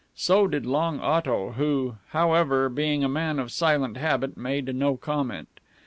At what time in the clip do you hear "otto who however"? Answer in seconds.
0.99-2.69